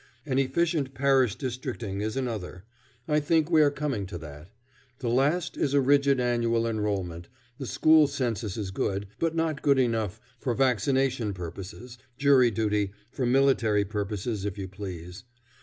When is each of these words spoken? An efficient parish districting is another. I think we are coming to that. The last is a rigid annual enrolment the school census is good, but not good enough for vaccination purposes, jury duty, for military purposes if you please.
An 0.25 0.39
efficient 0.39 0.95
parish 0.95 1.37
districting 1.37 2.01
is 2.01 2.17
another. 2.17 2.63
I 3.07 3.19
think 3.19 3.51
we 3.51 3.61
are 3.61 3.69
coming 3.69 4.07
to 4.07 4.17
that. 4.17 4.49
The 4.97 5.09
last 5.09 5.57
is 5.57 5.75
a 5.75 5.79
rigid 5.79 6.19
annual 6.19 6.65
enrolment 6.65 7.27
the 7.59 7.67
school 7.67 8.07
census 8.07 8.57
is 8.57 8.71
good, 8.71 9.05
but 9.19 9.35
not 9.35 9.61
good 9.61 9.77
enough 9.77 10.19
for 10.39 10.55
vaccination 10.55 11.35
purposes, 11.35 11.99
jury 12.17 12.49
duty, 12.49 12.93
for 13.11 13.27
military 13.27 13.85
purposes 13.85 14.43
if 14.43 14.57
you 14.57 14.67
please. 14.67 15.23